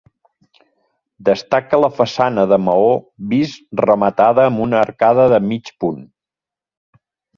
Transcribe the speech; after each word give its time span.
Destaca 1.27 1.79
la 1.81 1.89
façana 1.97 2.45
de 2.53 2.59
maó 2.69 2.87
vist 3.35 3.63
rematada 3.85 4.47
amb 4.53 4.65
una 4.67 4.81
arcada 4.81 5.27
de 5.35 5.41
mig 5.51 5.71
punt. 5.85 6.01